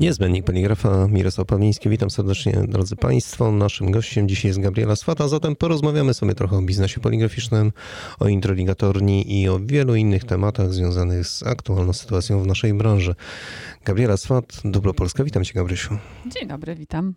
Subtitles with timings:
[0.00, 1.88] Niezbędnik poligrafa Mirosław Pawliński.
[1.88, 3.52] Witam serdecznie, drodzy Państwo.
[3.52, 7.72] Naszym gościem dzisiaj jest Gabriela Swata, zatem porozmawiamy sobie trochę o biznesie poligraficznym,
[8.18, 13.14] o introligatorni i o wielu innych tematach związanych z aktualną sytuacją w naszej branży.
[13.84, 15.24] Gabriela Swat, Dobro Polska.
[15.24, 15.98] Witam Cię, Gabrysiu.
[16.26, 17.14] Dzień dobry, witam.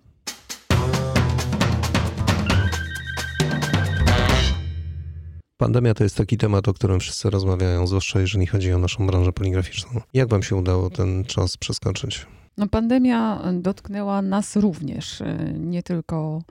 [5.58, 9.34] Pandemia to jest taki temat, o którym wszyscy rozmawiają, zwłaszcza jeżeli chodzi o naszą branżę
[9.34, 10.02] poligraficzną.
[10.14, 12.26] Jak Wam się udało ten czas przeskoczyć?
[12.58, 16.42] No, pandemia dotknęła nas również, y, nie tylko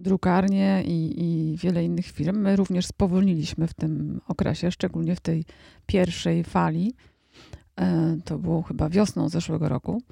[0.00, 2.38] drukarnie i, i, wiele innych firm.
[2.38, 5.44] My również spowolniliśmy w tym okresie, szczególnie w tej
[5.86, 6.94] pierwszej fali.
[7.80, 10.02] E, to było chyba wiosną zeszłego roku.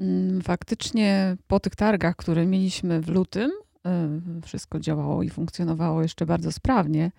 [0.00, 3.50] Mm, faktycznie po tych targach, które mieliśmy w lutym,
[3.86, 4.08] e,
[4.42, 7.12] wszystko działało i funkcjonowało jeszcze bardzo sprawnie.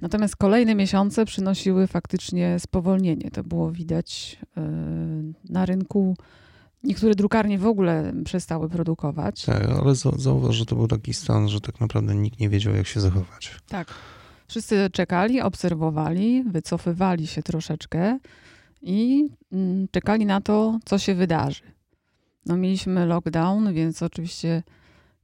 [0.00, 3.30] Natomiast kolejne miesiące przynosiły faktycznie spowolnienie.
[3.30, 4.62] To było widać e,
[5.48, 6.16] na rynku.
[6.84, 9.44] Niektóre drukarnie w ogóle przestały produkować.
[9.44, 12.86] Tak, ale zauważ, że to był taki stan, że tak naprawdę nikt nie wiedział, jak
[12.86, 13.50] się zachować.
[13.68, 13.94] Tak.
[14.48, 18.18] Wszyscy czekali, obserwowali, wycofywali się troszeczkę
[18.82, 21.62] i mm, czekali na to, co się wydarzy.
[22.46, 24.62] No, mieliśmy lockdown, więc oczywiście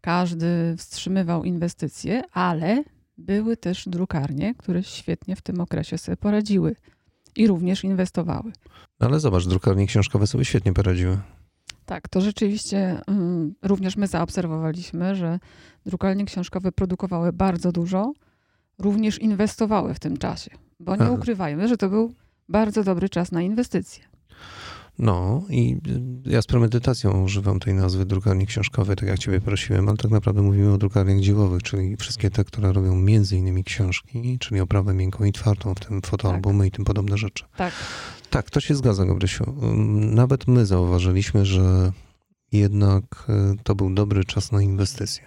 [0.01, 2.85] każdy wstrzymywał inwestycje, ale
[3.19, 6.77] były też drukarnie, które świetnie w tym okresie sobie poradziły
[7.37, 8.53] i również inwestowały.
[8.99, 11.19] Ale zobacz, drukarnie książkowe sobie świetnie poradziły.
[11.89, 15.39] Tak, to rzeczywiście mm, również my zaobserwowaliśmy, że
[15.87, 18.13] drukarnie książkowe produkowały bardzo dużo,
[18.79, 20.51] również inwestowały w tym czasie,
[20.81, 22.13] bo nie ukrywajmy, że to był
[22.49, 24.05] bardzo dobry czas na inwestycje.
[24.99, 25.77] No i
[26.27, 30.11] y, ja z premedytacją używam tej nazwy drukarni książkowej, tak jak ciebie prosiłem, ale tak
[30.11, 34.95] naprawdę mówimy o drukarniach dziełowych, czyli wszystkie te, które robią między innymi książki, czyli oprawę
[34.95, 36.69] miękką i twardą, w tym fotoalbumy tak.
[36.69, 37.45] i tym podobne rzeczy.
[37.57, 37.73] Tak.
[38.31, 39.55] Tak, to się zgadza, Gabrysiu.
[39.97, 41.93] Nawet my zauważyliśmy, że
[42.53, 45.25] jednak y, to był dobry czas na inwestycje.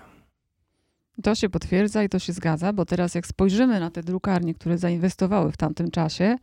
[1.24, 4.78] To się potwierdza i to się zgadza, bo teraz jak spojrzymy na te drukarnie, które
[4.78, 6.38] zainwestowały w tamtym czasie,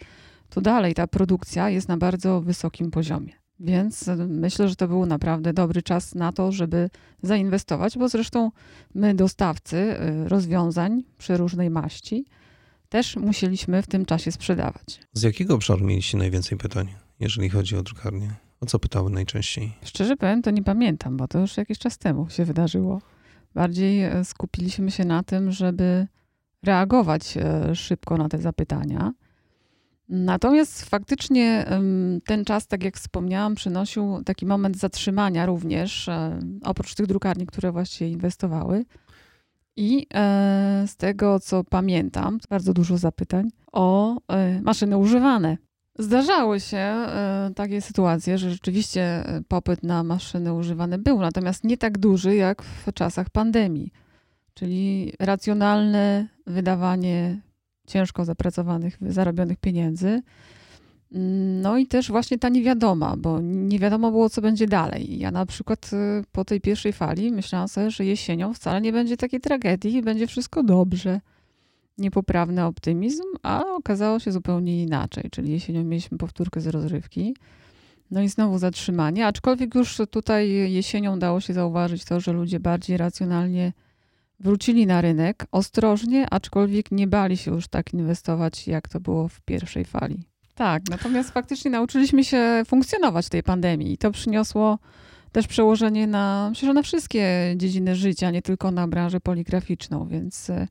[0.51, 3.33] to dalej ta produkcja jest na bardzo wysokim poziomie.
[3.61, 6.91] Więc myślę, że to był naprawdę dobry czas na to, żeby
[7.23, 8.51] zainwestować, bo zresztą
[8.95, 12.25] my, dostawcy y, rozwiązań przeróżnej maści,
[12.89, 15.01] też musieliśmy w tym czasie sprzedawać.
[15.13, 18.35] Z jakiego obszaru mieliście najwięcej pytań, jeżeli chodzi o drukarnię?
[18.61, 19.73] O co pytały najczęściej?
[19.85, 23.01] Szczerze powiem, to nie pamiętam, bo to już jakiś czas temu się wydarzyło.
[23.55, 26.07] Bardziej e, skupiliśmy się na tym, żeby
[26.63, 29.13] reagować e, szybko na te zapytania.
[30.09, 31.67] Natomiast faktycznie
[32.25, 37.73] ten czas, tak jak wspomniałam, przynosił taki moment zatrzymania również, e, oprócz tych drukarni, które
[37.73, 38.85] właściwie inwestowały.
[39.79, 45.57] I e, z tego, co pamiętam, bardzo dużo zapytań o e, maszyny używane.
[45.99, 46.95] Zdarzały się
[47.57, 52.93] takie sytuacje, że rzeczywiście popyt na maszyny używane był, natomiast nie tak duży jak w
[52.93, 53.93] czasach pandemii.
[54.55, 57.41] Czyli racjonalne wydawanie
[57.87, 60.23] ciężko zapracowanych, zarobionych pieniędzy.
[61.11, 65.19] No i też właśnie ta niewiadoma, bo nie wiadomo było, co będzie dalej.
[65.19, 69.17] Ja na przykład y, po tej pierwszej fali myślałam sobie, że jesienią wcale nie będzie
[69.17, 71.21] takiej tragedii i będzie wszystko dobrze.
[71.99, 75.31] Niepoprawny optymizm, a okazało się zupełnie inaczej.
[75.31, 77.37] Czyli jesienią mieliśmy powtórkę z rozrywki.
[78.11, 82.97] No i znowu zatrzymanie, aczkolwiek już tutaj jesienią dało się zauważyć to, że ludzie bardziej
[82.97, 83.73] racjonalnie
[84.41, 89.41] wrócili na rynek ostrożnie, aczkolwiek nie bali się już tak inwestować, jak to było w
[89.41, 90.28] pierwszej fali.
[90.59, 94.79] Tak, natomiast faktycznie nauczyliśmy się funkcjonować w tej pandemii i to przyniosło
[95.33, 100.51] też przełożenie na, myślę, że na wszystkie dziedziny życia, nie tylko na branżę poligraficzną, więc
[100.51, 100.69] e,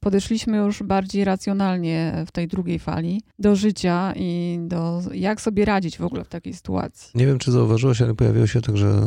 [0.00, 5.98] podeszliśmy już bardziej racjonalnie w tej drugiej fali do życia i do jak sobie radzić
[5.98, 7.10] w ogóle w takiej sytuacji.
[7.14, 9.00] Nie wiem, czy zauważyłeś, ale pojawiło się także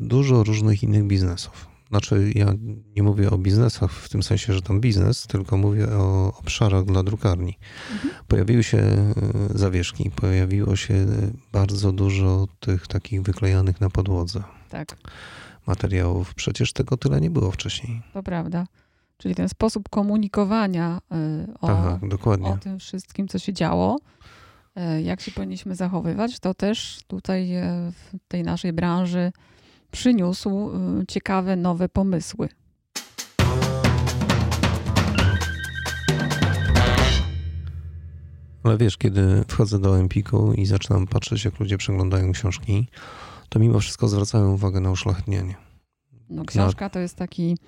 [0.00, 1.75] dużo różnych innych biznesów.
[1.90, 2.52] Znaczy, ja
[2.96, 7.02] nie mówię o biznesach w tym sensie, że tam biznes, tylko mówię o obszarach dla
[7.02, 7.58] drukarni.
[7.92, 8.14] Mhm.
[8.28, 9.14] Pojawiły się e,
[9.54, 11.06] zawieszki, pojawiło się
[11.52, 14.42] bardzo dużo tych takich wyklejanych na podłodze.
[14.68, 14.96] Tak.
[15.66, 16.34] Materiałów.
[16.34, 18.02] Przecież tego tyle nie było wcześniej.
[18.12, 18.66] To prawda.
[19.18, 21.98] Czyli ten sposób komunikowania e, o, Aha,
[22.42, 23.98] o tym wszystkim, co się działo,
[24.76, 27.50] e, jak się powinniśmy zachowywać, to też tutaj
[27.92, 29.32] w tej naszej branży
[29.90, 32.48] przyniósł y, ciekawe, nowe pomysły.
[38.62, 42.88] Ale wiesz, kiedy wchodzę do Empiku i zaczynam patrzeć, jak ludzie przeglądają książki,
[43.48, 45.54] to mimo wszystko zwracają uwagę na uszlachetnienie.
[46.30, 47.58] No, książka to jest taki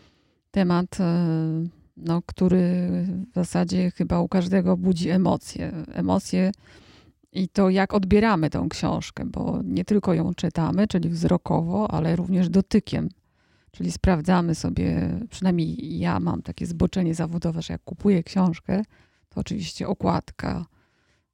[0.51, 1.05] temat, y,
[1.97, 2.89] no, który
[3.33, 5.73] w zasadzie chyba u każdego budzi emocje.
[5.93, 6.53] Emocje
[7.33, 12.49] i to, jak odbieramy tą książkę, bo nie tylko ją czytamy, czyli wzrokowo, ale również
[12.49, 13.09] dotykiem.
[13.71, 18.83] Czyli sprawdzamy sobie, przynajmniej ja mam takie zboczenie zawodowe, że jak kupuję książkę,
[19.29, 20.67] to oczywiście okładka,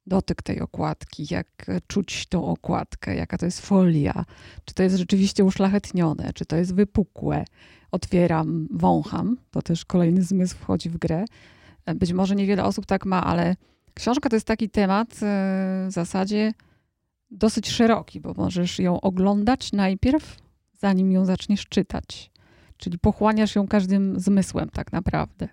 [0.06, 4.25] dotyk tej okładki, jak czuć tą okładkę, jaka to jest folia,
[4.64, 7.44] czy to jest rzeczywiście uszlachetnione, czy to jest wypukłe.
[7.91, 11.25] Otwieram, wącham, to też kolejny zmysł wchodzi w grę.
[11.94, 13.56] Być może niewiele osób tak ma, ale
[13.94, 15.17] książka to jest taki temat e,
[15.88, 16.52] w zasadzie
[17.31, 20.37] dosyć szeroki, bo możesz ją oglądać najpierw,
[20.79, 22.31] zanim ją zaczniesz czytać.
[22.76, 25.49] Czyli pochłaniasz ją każdym zmysłem tak naprawdę.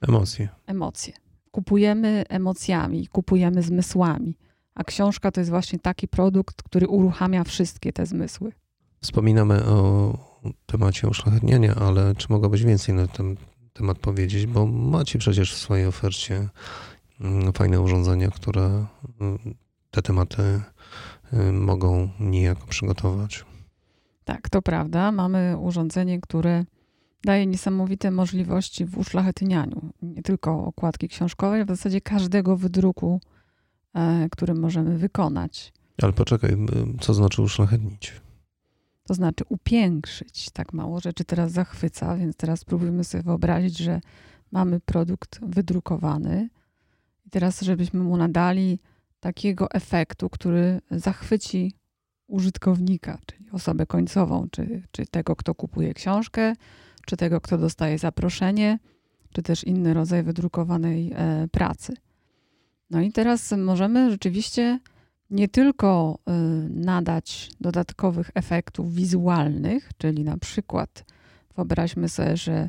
[0.00, 0.48] Emocje.
[0.66, 1.24] Emocje
[1.54, 4.36] kupujemy emocjami, kupujemy zmysłami.
[4.74, 8.52] A książka to jest właśnie taki produkt, który uruchamia wszystkie te zmysły.
[9.02, 10.12] Wspominamy o
[10.66, 13.36] temacie uszlachetniania, ale czy mogłabyś więcej na ten
[13.72, 14.46] temat powiedzieć?
[14.46, 16.48] Bo macie przecież w swojej ofercie
[17.54, 18.86] fajne urządzenia, które
[19.20, 19.38] mm,
[19.90, 20.42] te tematy
[21.32, 23.44] y, mogą niejako przygotować.
[24.24, 25.12] Tak, to prawda.
[25.12, 26.64] Mamy urządzenie, które
[27.24, 29.92] daje niesamowite możliwości w uszlachetnianiu.
[30.02, 33.20] Nie tylko okładki książkowej, ale w zasadzie każdego wydruku,
[33.94, 35.72] e, który możemy wykonać.
[36.02, 36.56] Ale poczekaj,
[37.00, 38.12] co znaczy uszlachetnić?
[39.06, 40.50] To znaczy upiększyć.
[40.50, 44.00] Tak mało rzeczy teraz zachwyca, więc teraz spróbujmy sobie wyobrazić, że
[44.52, 46.48] mamy produkt wydrukowany
[47.34, 48.78] teraz, żebyśmy mu nadali
[49.20, 51.74] takiego efektu, który zachwyci
[52.26, 56.52] użytkownika, czyli osobę końcową, czy, czy tego, kto kupuje książkę,
[57.06, 58.78] czy tego, kto dostaje zaproszenie,
[59.32, 61.94] czy też inny rodzaj wydrukowanej e, pracy.
[62.90, 64.80] No i teraz możemy rzeczywiście
[65.30, 66.32] nie tylko e,
[66.70, 71.04] nadać dodatkowych efektów wizualnych, czyli na przykład
[71.56, 72.68] wyobraźmy sobie, że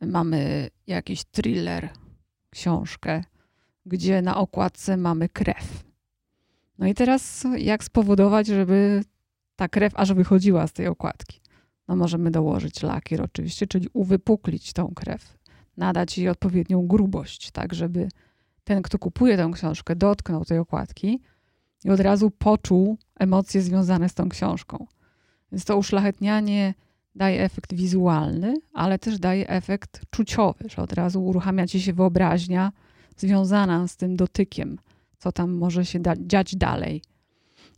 [0.00, 1.88] mamy jakiś thriller,
[2.50, 3.24] książkę,
[3.86, 5.84] gdzie na okładce mamy krew.
[6.78, 9.04] No i teraz jak spowodować, żeby
[9.56, 11.44] ta krew aż wychodziła z tej okładki?
[11.88, 15.38] no możemy dołożyć lakier oczywiście, czyli uwypuklić tą krew,
[15.76, 18.08] nadać jej odpowiednią grubość, tak żeby
[18.64, 21.20] ten, kto kupuje tę książkę, dotknął tej okładki
[21.84, 24.86] i od razu poczuł emocje związane z tą książką.
[25.52, 26.74] Więc to uszlachetnianie
[27.14, 32.72] daje efekt wizualny, ale też daje efekt czuciowy, że od razu uruchamia ci się wyobraźnia
[33.16, 34.78] związana z tym dotykiem,
[35.18, 37.02] co tam może się da- dziać dalej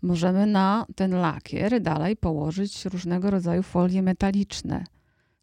[0.02, 4.84] możemy na ten lakier dalej położyć różnego rodzaju folie metaliczne,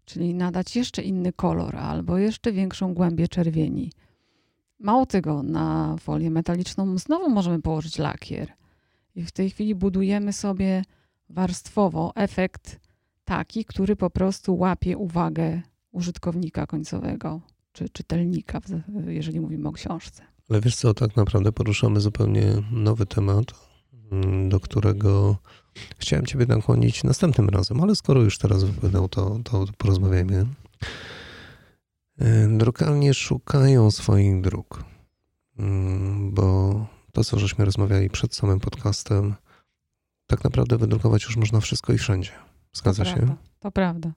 [0.06, 3.92] czyli nadać jeszcze inny kolor albo jeszcze większą głębię czerwieni.
[4.80, 8.54] Mało tego, na folię metaliczną znowu możemy położyć lakier.
[9.16, 10.84] I w tej chwili budujemy sobie
[11.30, 12.80] warstwowo efekt
[13.26, 15.62] taki, który po prostu łapie uwagę
[15.92, 17.42] użytkownika końcowego
[17.74, 18.60] czy czytelnika,
[19.08, 20.24] jeżeli mówimy o książce.
[20.50, 23.46] Ale wiesz co, tak naprawdę poruszamy zupełnie nowy temat,
[24.14, 25.38] Mm, do którego
[25.98, 30.46] chciałem Ciebie nakłonić następnym razem, ale skoro już teraz wypłynął, to, to porozmawiajmy.
[32.20, 34.84] E, drukarnie szukają swoich dróg,
[35.60, 39.36] mm, bo to, co żeśmy rozmawiali przed samym podcastem,
[40.28, 42.32] tak naprawdę wydrukować już można wszystko i wszędzie.
[42.74, 43.16] Zgadza to się?
[43.16, 44.12] Prawda, to prawda.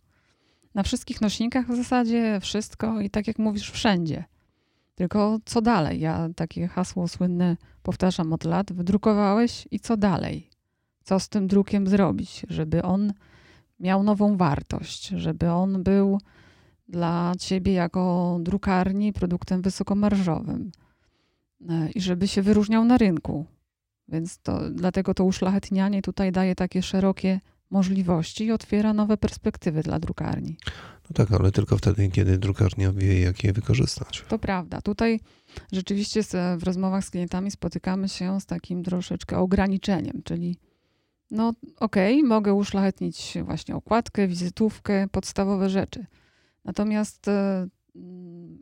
[0.77, 4.25] Na wszystkich nośnikach w zasadzie wszystko i tak jak mówisz, wszędzie.
[4.95, 6.01] Tylko co dalej?
[6.01, 8.73] Ja takie hasło słynne powtarzam od lat.
[8.73, 10.51] Wydrukowałeś i co dalej?
[11.05, 13.13] Co z tym drukiem zrobić, żeby on
[13.81, 16.21] miał nową wartość, żeby on był
[16.89, 20.71] dla ciebie jako drukarni produktem wysokomarżowym
[21.69, 23.47] e, i żeby się wyróżniał na rynku.
[24.09, 29.99] Więc to, dlatego to uszlachetnianie tutaj daje takie szerokie możliwości i otwiera nowe perspektywy dla
[29.99, 30.57] drukarni.
[31.11, 34.25] No tak, ale tylko wtedy, kiedy drukarnia wie, jak je wykorzystać.
[34.29, 34.81] To prawda.
[34.81, 35.21] Tutaj
[35.73, 36.23] rzeczywiście
[36.59, 40.59] w rozmowach z klientami spotykamy się z takim troszeczkę ograniczeniem, czyli
[41.31, 46.07] no okej, okay, mogę uszlachetnić właśnie okładkę, wizytówkę, podstawowe rzeczy.
[46.65, 47.69] Natomiast e,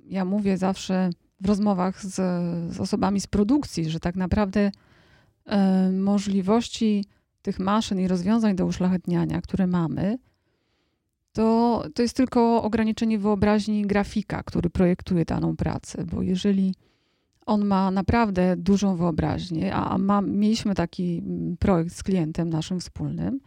[0.07, 2.15] ja mówię zawsze w rozmowach z,
[2.75, 4.71] z osobami z produkcji, że tak naprawdę
[5.47, 7.05] e, możliwości
[7.45, 10.19] tych maszyn i rozwiązań do uszlachetniania, które mamy,
[11.33, 16.75] to, to jest tylko ograniczenie wyobraźni grafika, który projektuje daną pracę, bo jeżeli
[17.47, 23.41] on ma naprawdę dużą wyobraźnię, a ma, mieliśmy taki mm, projekt z klientem naszym wspólnym,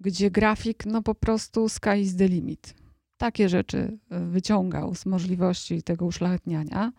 [0.00, 2.74] gdzie grafik, no po prostu sky is the limit.
[3.16, 6.92] Takie rzeczy e, wyciągał z możliwości tego uszlachetniania,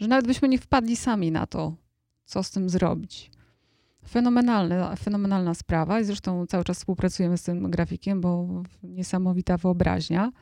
[0.00, 1.76] że nawet byśmy nie wpadli sami na to,
[2.24, 3.30] co z tym zrobić.
[4.08, 10.32] Fenomenalna, fenomenalna sprawa i zresztą cały czas współpracujemy z tym grafikiem, bo niesamowita wyobraźnia.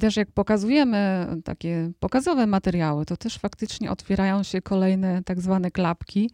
[0.00, 6.30] Też jak pokazujemy takie pokazowe materiały, to też faktycznie otwierają się kolejne tak zwane klapki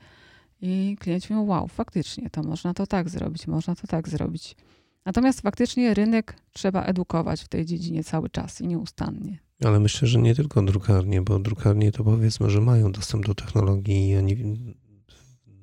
[0.61, 4.56] I klienci mówią, wow, faktycznie, to można to tak zrobić, można to tak zrobić.
[5.04, 9.38] Natomiast faktycznie rynek trzeba edukować w tej dziedzinie cały czas i nieustannie.
[9.64, 14.09] Ale myślę, że nie tylko drukarnie, bo drukarnie to powiedzmy, że mają dostęp do technologii
[14.09, 14.37] i oni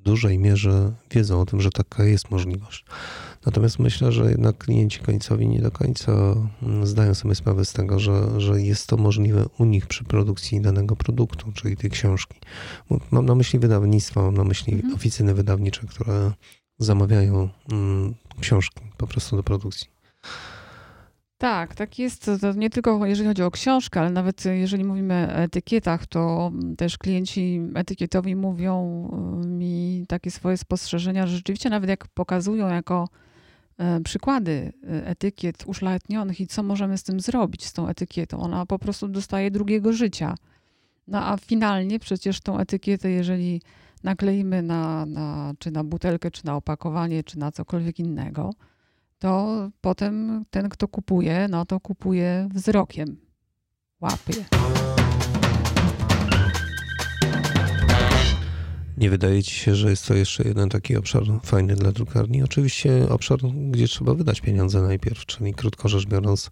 [0.04, 2.84] dużej mierze wiedzą o tym, że taka jest możliwość.
[3.46, 6.12] Natomiast myślę, że jednak klienci końcowi nie do końca
[6.62, 10.60] mm, zdają sobie sprawę z tego, że, że jest to możliwe u nich przy produkcji
[10.60, 12.40] danego produktu, czyli tej książki.
[13.10, 14.94] Mam na myśli wydawnictwa, mam na myśli mhm.
[14.94, 16.32] oficyny wydawnicze, które
[16.78, 19.86] zamawiają mm, książki po prostu do produkcji.
[21.42, 22.30] Tak, tak jest.
[22.40, 26.98] To nie tylko jeżeli chodzi o książkę, ale nawet jeżeli mówimy o etykietach, to też
[26.98, 29.08] klienci etykietowi mówią
[29.44, 33.08] y, mi takie swoje spostrzeżenia, że rzeczywiście nawet jak pokazują jako
[33.78, 38.66] e, przykłady e, etykiet uszlachetnionych i co możemy z tym zrobić, z tą etykietą, ona
[38.66, 40.34] po prostu dostaje drugiego życia.
[41.08, 43.62] No a finalnie przecież tą etykietę, jeżeli
[44.04, 48.50] nakleimy na, na, czy na butelkę, czy na opakowanie, czy na cokolwiek innego,
[49.22, 53.16] to potem ten, kto kupuje, no to kupuje wzrokiem,
[54.00, 54.34] łapie.
[58.96, 62.42] Nie wydaje ci się, że jest to jeszcze jeden taki obszar fajny dla drukarni?
[62.42, 63.38] Oczywiście obszar,
[63.70, 66.50] gdzie trzeba wydać pieniądze najpierw, czyli krótko rzecz biorąc,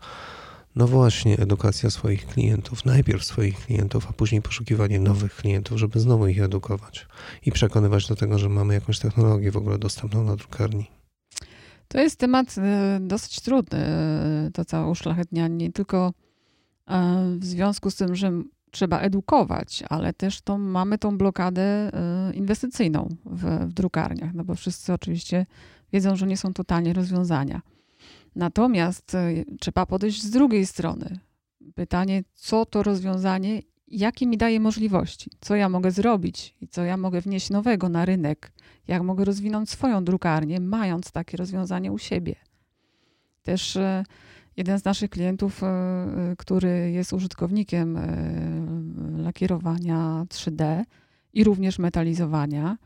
[0.76, 2.84] no właśnie, edukacja swoich klientów.
[2.84, 7.06] Najpierw swoich klientów, a później poszukiwanie nowych klientów, żeby znowu ich edukować
[7.46, 10.99] i przekonywać do tego, że mamy jakąś technologię w ogóle dostępną na drukarni.
[11.90, 16.12] To jest temat e, dosyć trudny, e, to całe uszlachetnianie, nie tylko
[16.86, 18.32] e, w związku z tym, że
[18.70, 21.90] trzeba edukować, ale też tą, mamy tą blokadę
[22.34, 25.46] inwestycyjną w, w drukarniach, no bo wszyscy oczywiście
[25.92, 27.62] wiedzą, że nie są to tanie rozwiązania.
[28.36, 29.16] Natomiast
[29.60, 31.18] trzeba podejść z drugiej strony.
[31.74, 36.96] Pytanie, co to rozwiązanie, jakie mi daje możliwości, co ja mogę zrobić i co ja
[36.96, 38.52] mogę wnieść nowego na rynek,
[38.88, 42.34] jak mogę rozwinąć swoją drukarnię, mając takie rozwiązanie u siebie.
[43.42, 44.04] Też e,
[44.56, 47.98] jeden z naszych klientów, e, e, który jest użytkownikiem
[49.16, 50.84] lakierowania 3D
[51.32, 52.76] i również metalizowania,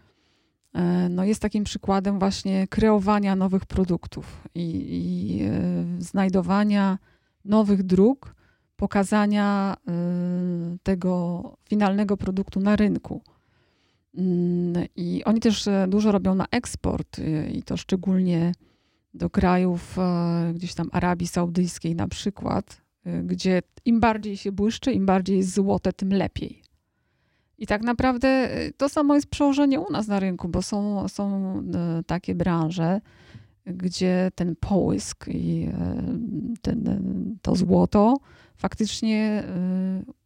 [1.11, 5.41] no jest takim przykładem właśnie kreowania nowych produktów i, i
[6.03, 6.99] znajdowania
[7.45, 8.35] nowych dróg,
[8.77, 9.77] pokazania
[10.83, 13.23] tego finalnego produktu na rynku.
[14.17, 18.53] Mm, I oni też e, dużo robią na eksport e, i to szczególnie
[19.15, 22.85] do krajów e, gdzieś tam Arabii Saudyjskiej na przykład,
[23.25, 26.63] gdzie im bardziej się błyszczy, im bardziej jest złote, tym lepiej.
[27.59, 31.55] I tak naprawdę to samo jest przełożenie u nas na rynku, bo są, są
[32.07, 33.01] takie branże,
[33.67, 35.69] gdzie ten połysk i
[36.63, 37.03] ten,
[37.43, 38.17] to złoto
[38.57, 39.45] faktycznie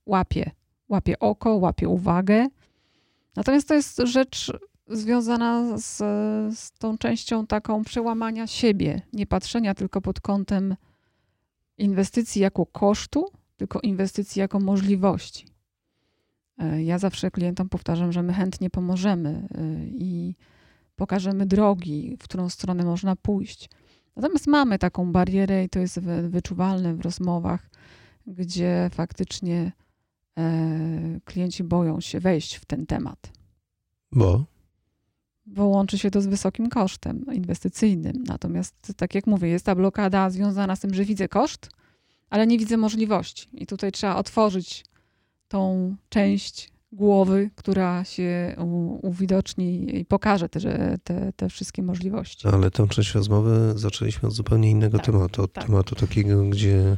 [0.07, 0.51] łapie.
[0.89, 2.47] Łapie oko, łapie uwagę
[3.39, 4.53] Natomiast to jest rzecz
[4.89, 5.97] związana z,
[6.59, 10.77] z tą częścią taką przełamania siebie, nie patrzenia tylko pod kątem
[11.79, 15.47] inwestycji jako kosztu, tylko inwestycji jako możliwości.
[16.59, 20.35] E, ja zawsze klientom powtarzam, że my chętnie pomożemy e, i
[20.99, 23.71] pokażemy drogi, w którą stronę można pójść.
[24.17, 27.71] Natomiast mamy taką barierę i to jest wyczuwalne w rozmowach,
[28.27, 29.73] gdzie faktycznie
[30.39, 33.33] E, klienci boją się wejść w ten temat.
[34.13, 34.45] Bo?
[35.47, 38.25] Bo łączy się to z wysokim kosztem inwestycyjnym.
[38.27, 41.71] Natomiast, tak jak mówię, jest ta blokada związana z tym, że widzę koszt,
[42.31, 43.49] ale nie widzę możliwości.
[43.53, 44.85] I tutaj trzeba otworzyć
[45.49, 48.57] tą część głowy, która się
[49.03, 50.61] uwidoczni i pokaże te,
[51.05, 52.49] te, te wszystkie możliwości.
[52.49, 55.43] Ale tę część rozmowy zaczęliśmy od zupełnie innego tak, tematu.
[55.43, 55.65] Od tak.
[55.65, 56.97] tematu takiego, gdzie.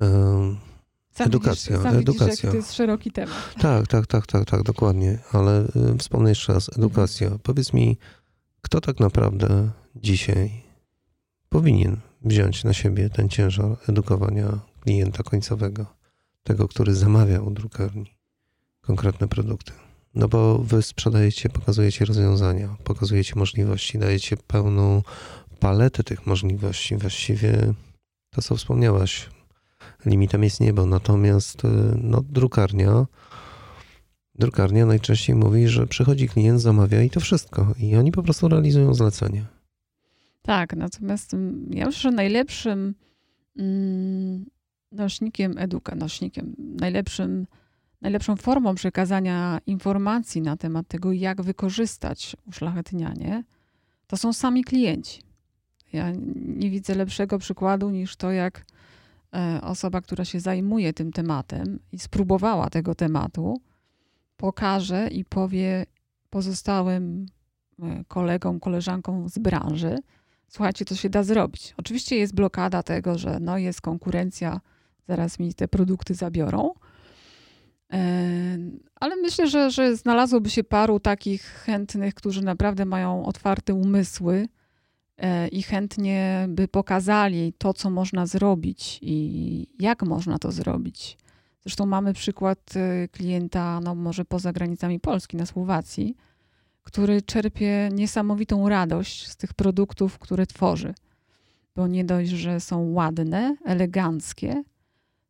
[0.00, 0.56] Um,
[1.10, 2.26] sam edukacja, widzisz, sam edukacja.
[2.26, 3.54] Widzisz, to jest szeroki temat.
[3.60, 5.18] Tak, tak, tak, tak, tak, dokładnie.
[5.32, 5.64] Ale
[5.94, 7.26] y, wspomnę jeszcze raz, edukacja.
[7.26, 7.40] Mhm.
[7.42, 7.98] Powiedz mi,
[8.60, 10.62] kto tak naprawdę dzisiaj
[11.48, 15.86] powinien wziąć na siebie ten ciężar edukowania klienta końcowego,
[16.42, 18.14] tego, który zamawia u drukarni
[18.86, 19.72] konkretne produkty.
[20.14, 25.02] No bo wy sprzedajecie, pokazujecie rozwiązania, pokazujecie możliwości, dajecie pełną
[25.60, 26.96] paletę tych możliwości.
[26.96, 27.74] Właściwie
[28.30, 29.28] to, co wspomniałaś,
[30.06, 30.86] limitem jest niebo.
[30.86, 31.68] Natomiast y,
[32.02, 33.06] no, drukarnia,
[34.34, 37.74] drukarnia najczęściej mówi, że przychodzi klient, zamawia i to wszystko.
[37.78, 39.44] I oni po prostu realizują zlecenie.
[40.42, 42.94] Tak, natomiast mm, ja myślę, że najlepszym
[43.58, 44.46] mm,
[44.92, 47.46] nośnikiem eduka, nośnikiem, najlepszym,
[48.04, 53.44] najlepszą formą przekazania informacji na temat tego, jak wykorzystać uszlachetnianie,
[54.06, 55.22] to są sami klienci.
[55.92, 58.64] Ja nie widzę lepszego przykładu niż to, jak
[59.34, 63.60] E, osoba, która się zajmuje tym tematem i spróbowała tego tematu,
[64.36, 65.86] pokaże i powie
[66.30, 67.26] pozostałym
[67.82, 69.98] e, kolegom, koleżankom z branży,
[70.48, 71.74] słuchajcie, to się da zrobić.
[71.76, 74.60] Oczywiście jest blokada tego, że no jest konkurencja,
[75.08, 76.70] zaraz mi te produkty zabiorą,
[78.94, 84.48] ale myślę, że, że znalazłoby się paru takich chętnych, którzy naprawdę mają otwarte umysły
[85.16, 91.18] e, i chętnie by pokazali to, co można zrobić i jak można to zrobić.
[91.62, 96.16] Zresztą mamy przykład e, klienta, no może poza granicami Polski, na Słowacji,
[96.82, 100.94] który czerpie niesamowitą radość z tych produktów, które tworzy.
[101.76, 104.62] Bo nie dość, że są ładne, eleganckie,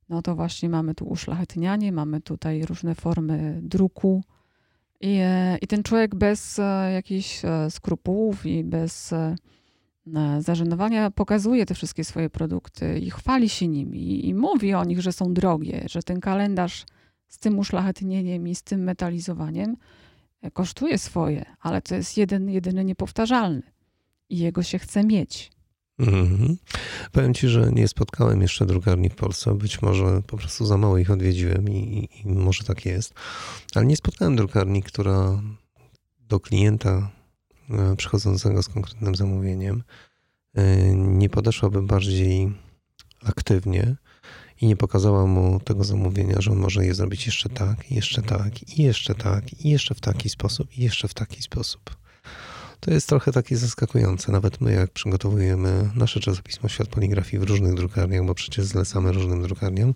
[0.09, 4.23] no to właśnie mamy tu uszlachetnianie, mamy tutaj różne formy druku.
[5.01, 9.15] I, e, i ten człowiek bez e, jakichś e, skrupułów i bez
[10.39, 15.13] zażenowania pokazuje te wszystkie swoje produkty i chwali się nimi i mówi o nich, że
[15.13, 16.85] są drogie, że ten kalendarz
[17.29, 19.77] z tym uszlachetnieniem i z tym metalizowaniem
[20.53, 23.63] kosztuje swoje, ale to jest jeden, jedyny niepowtarzalny
[24.29, 25.54] i jego się chce mieć.
[25.99, 26.57] Mhm.
[27.13, 29.55] Powiem ci, że nie spotkałem jeszcze drukarni w Polsce.
[29.55, 33.15] Być może po prostu za mało ich odwiedziłem i, i może tak jest.
[33.75, 35.43] Ale nie spotkałem drukarni, która
[36.21, 37.11] do klienta
[37.71, 39.83] e, przychodzącego z konkretnym zamówieniem
[40.55, 42.53] e, nie podeszłaby bardziej
[43.25, 43.97] aktywnie
[44.61, 48.79] i nie pokazała mu tego zamówienia, że on może je zrobić jeszcze tak, jeszcze tak,
[48.79, 51.97] i jeszcze tak, i jeszcze w taki sposób, i jeszcze w taki sposób.
[52.85, 54.33] To jest trochę takie zaskakujące.
[54.33, 59.43] Nawet my, jak przygotowujemy nasze czasopismo Świat Poligrafii w różnych drukarniach, bo przecież zlecamy różnym
[59.43, 59.95] drukarniom,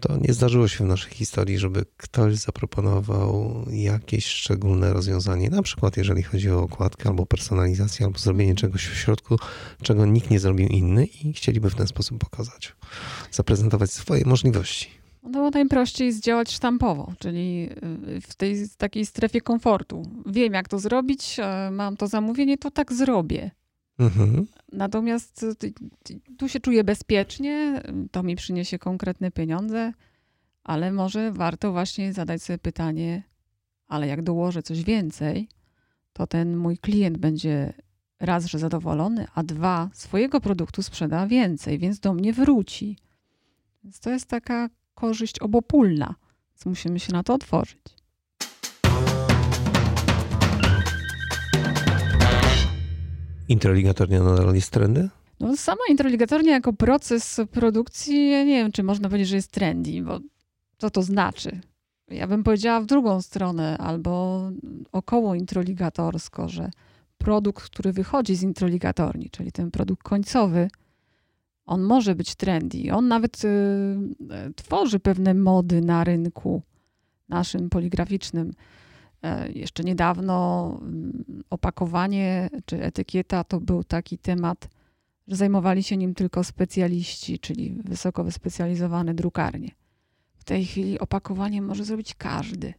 [0.00, 5.50] to nie zdarzyło się w naszej historii, żeby ktoś zaproponował jakieś szczególne rozwiązanie.
[5.50, 9.36] Na przykład, jeżeli chodzi o okładkę albo personalizację, albo zrobienie czegoś w środku,
[9.82, 12.76] czego nikt nie zrobił inny i chcieliby w ten sposób pokazać,
[13.32, 14.97] zaprezentować swoje możliwości.
[15.22, 17.68] No bo najprościej jest działać sztampowo, czyli
[18.16, 20.02] y, w tej takiej strefie komfortu.
[20.26, 23.50] Wiem, jak to zrobić, e, mam to zamówienie, to tak zrobię.
[23.98, 24.46] Mhm.
[24.72, 25.72] Natomiast y,
[26.38, 29.92] tu się czuję bezpiecznie, to mi przyniesie konkretne pieniądze,
[30.64, 33.22] ale może warto właśnie zadać sobie pytanie,
[33.88, 35.48] ale jak dołożę coś więcej,
[36.12, 37.72] to ten mój klient będzie
[38.20, 42.98] raz, że zadowolony, a dwa, swojego produktu sprzeda więcej, więc do mnie wróci.
[43.84, 44.68] Więc to jest taka
[45.00, 46.14] korzyść obopólna,
[46.50, 47.78] więc musimy się na to otworzyć.
[53.48, 55.08] Introligatornia nadal jest trendy?
[55.40, 60.02] No, sama introligatornia jako proces produkcji, ja nie wiem, czy można powiedzieć, że jest trendy,
[60.02, 60.20] bo
[60.78, 61.60] co to znaczy?
[62.08, 64.42] Ja bym powiedziała w drugą stronę, albo
[64.92, 66.70] około introligatorsko, że
[67.18, 70.68] produkt, który wychodzi z introligatorni, czyli ten produkt końcowy,
[71.68, 72.92] on może być trendy.
[72.92, 73.48] On nawet y,
[74.48, 76.62] y, tworzy pewne mody na rynku
[77.28, 78.52] naszym poligraficznym.
[79.22, 80.80] E, jeszcze niedawno
[81.40, 84.68] y, opakowanie czy etykieta to był taki temat,
[85.28, 89.70] że zajmowali się nim tylko specjaliści, czyli wysoko wyspecjalizowane drukarnie.
[90.36, 92.74] W tej chwili opakowanie może zrobić każdy.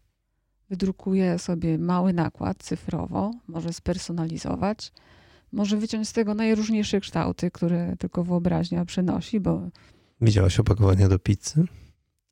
[0.70, 4.92] Wydrukuje sobie mały nakład cyfrowo, może spersonalizować
[5.52, 9.62] może wyciąć z tego najróżniejsze kształty, które tylko wyobraźnia przynosi, bo...
[10.22, 11.66] Widziałaś opakowania do pizzy?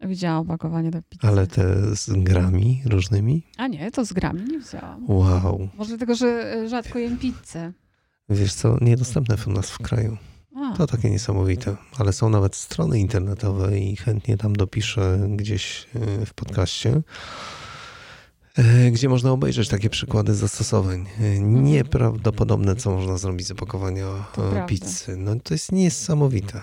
[0.01, 1.27] Widziałam opakowanie do pizzy.
[1.27, 3.43] Ale te z grami różnymi?
[3.57, 5.05] A nie, to z grami nie widziałam.
[5.07, 5.69] Wow.
[5.77, 7.73] Może dlatego, że e, rzadko jem pizzę.
[8.29, 10.17] Wiesz co, niedostępne są u nas w kraju.
[10.55, 10.77] A.
[10.77, 11.75] To takie niesamowite.
[11.99, 17.01] Ale są nawet strony internetowe i chętnie tam dopiszę gdzieś e, w podcaście
[18.91, 21.05] gdzie można obejrzeć takie przykłady zastosowań.
[21.19, 25.17] E, nieprawdopodobne, co można zrobić z opakowania to pizzy.
[25.17, 26.61] No to jest niesamowite.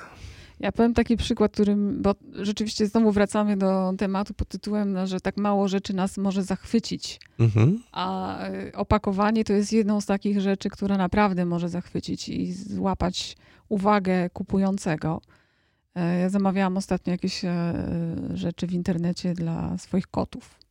[0.61, 5.21] Ja powiem taki przykład, którym, bo rzeczywiście znowu wracamy do tematu pod tytułem, no, że
[5.21, 7.21] tak mało rzeczy nas może zachwycić.
[7.39, 7.83] Mhm.
[7.93, 13.37] A e, opakowanie to jest jedną z takich rzeczy, która naprawdę może zachwycić i złapać
[13.69, 15.21] uwagę kupującego.
[16.21, 17.43] Ja zamawiałam ostatnio jakieś
[18.35, 20.64] rzeczy w internecie dla swoich kotów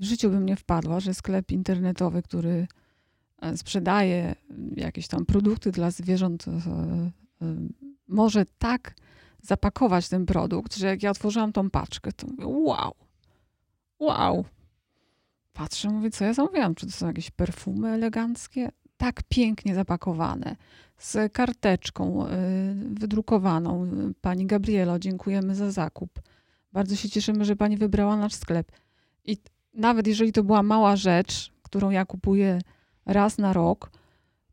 [0.00, 2.66] w życiu bym nie wpadła, że sklep internetowy, który
[3.42, 4.34] e, sprzedaje
[4.76, 7.56] jakieś tam produkty dla zwierząt, e, e,
[8.08, 8.94] może tak
[9.42, 12.94] zapakować ten produkt, że jak ja otworzyłam tą paczkę, to mówię, wow,
[13.98, 14.44] wow.
[15.52, 16.74] Patrzę, mówię, co ja zamówiłam?
[16.74, 18.68] Czy to są jakieś perfumy eleganckie?
[18.96, 20.56] Tak pięknie zapakowane,
[20.98, 22.26] z karteczką
[22.90, 23.88] wydrukowaną.
[24.20, 26.20] Pani Gabrielo, dziękujemy za zakup.
[26.72, 28.72] Bardzo się cieszymy, że pani wybrała nasz sklep.
[29.24, 29.36] I
[29.76, 32.60] nawet jeżeli to była mała rzecz, którą ja kupuję
[33.06, 33.90] raz na rok,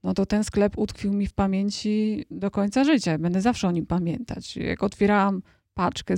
[0.04, 3.18] no to ten sklep utkwił mi w pamięci do końca życia.
[3.18, 4.58] Będę zawsze o nim pamiętać.
[4.58, 5.42] Jak otwierałam
[5.74, 6.16] paczkę,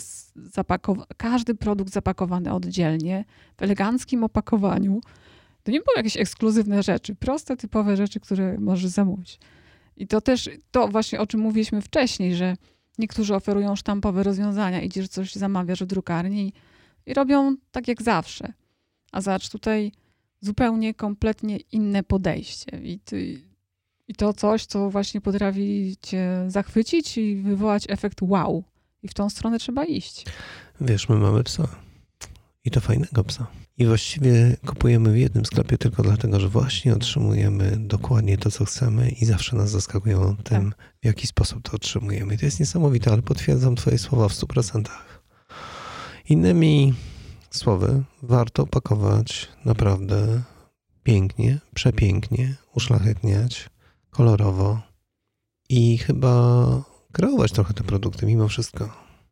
[1.17, 3.25] każdy produkt zapakowany oddzielnie,
[3.57, 5.01] w eleganckim opakowaniu,
[5.63, 9.39] To nie były jakieś ekskluzywne rzeczy, proste, typowe rzeczy, które możesz zamówić.
[9.97, 12.55] I to też to właśnie, o czym mówiliśmy wcześniej, że
[12.97, 16.53] niektórzy oferują sztampowe rozwiązania, idziesz coś zamawiasz w drukarni
[17.05, 18.53] i robią tak jak zawsze.
[19.15, 19.91] A zacz tutaj
[20.41, 22.77] zupełnie, kompletnie inne podejście.
[22.83, 23.41] I, ty,
[24.07, 28.63] I to coś, co właśnie potrafi cię zachwycić i wywołać efekt wow.
[29.03, 30.25] I w tą stronę trzeba iść.
[30.81, 31.67] Wiesz, my mamy psa.
[32.65, 33.47] I to fajnego psa.
[33.77, 39.09] I właściwie kupujemy w jednym sklepie tylko dlatego, że właśnie otrzymujemy dokładnie to, co chcemy
[39.09, 40.93] i zawsze nas zaskakują tym, tak.
[41.01, 42.35] w jaki sposób to otrzymujemy.
[42.35, 44.83] I to jest niesamowite, ale potwierdzam Twoje słowa w 100%.
[46.29, 46.93] Innymi
[47.55, 50.41] słowy, warto pakować naprawdę
[51.03, 53.69] pięknie, przepięknie, uszlachetniać,
[54.09, 54.81] kolorowo
[55.69, 56.65] i chyba
[57.11, 58.89] kreować trochę te produkty mimo wszystko.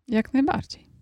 [0.08, 0.94] Jak najbardziej.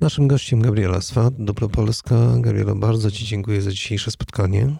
[0.00, 2.16] Naszym gościem Gabriela Swat, Dobro Polska.
[2.40, 4.76] Gabriela, bardzo Ci dziękuję za dzisiejsze spotkanie.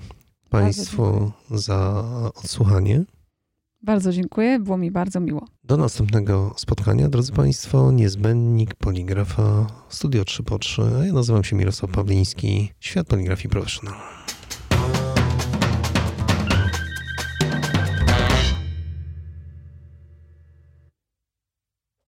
[0.50, 3.04] Państwu za odsłuchanie.
[3.82, 5.46] Bardzo dziękuję, było mi bardzo miło.
[5.64, 7.92] Do następnego spotkania, drodzy Państwo.
[7.92, 10.82] Niezbędnik Poligrafa, Studio 3 po 3.
[11.00, 13.94] A ja nazywam się Mirosław Pawliński, Świat Poligrafii Professional.